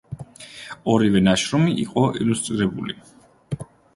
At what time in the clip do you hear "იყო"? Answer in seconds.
1.85-2.05